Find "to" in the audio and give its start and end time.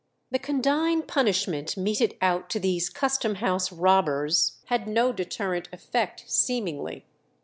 2.49-2.59